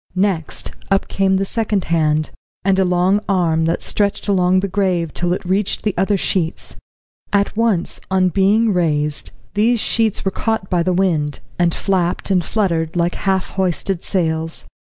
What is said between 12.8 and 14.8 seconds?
like half hoisted sails.